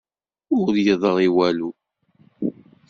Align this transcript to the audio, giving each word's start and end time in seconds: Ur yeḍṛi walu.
Ur 0.59 0.73
yeḍṛi 0.85 1.29
walu. 1.35 1.69